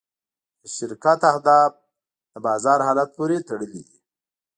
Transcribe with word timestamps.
د 0.61 0.63
شرکت 0.75 1.19
اهداف 1.31 1.71
د 2.31 2.35
بازار 2.47 2.79
حالت 2.87 3.09
پورې 3.17 3.37
تړلي 3.49 3.81
دي. 3.87 3.99